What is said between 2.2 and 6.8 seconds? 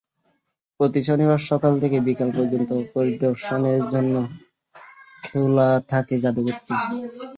পর্যন্ত পরিদর্শনের জন্য খোলা থাকে জাদুঘরটি।